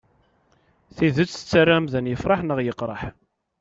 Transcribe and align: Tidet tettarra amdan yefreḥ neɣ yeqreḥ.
Tidet 0.95 1.29
tettarra 1.33 1.73
amdan 1.77 2.09
yefreḥ 2.11 2.39
neɣ 2.43 2.59
yeqreḥ. 2.61 3.01